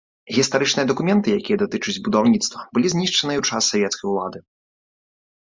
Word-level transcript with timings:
Гістарычныя 0.35 0.85
дакументы, 0.91 1.27
якія 1.39 1.57
датычаць 1.63 2.01
будаўніцтва, 2.07 2.59
былі 2.79 2.87
знішчаныя 2.95 3.37
ў 3.43 3.61
часы 3.61 3.69
савецкай 3.77 4.07
улады. 4.15 4.39